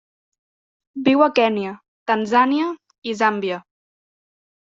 [1.09, 1.73] Viu a Kenya,
[2.11, 2.71] Tanzània
[3.11, 3.59] i Zàmbia.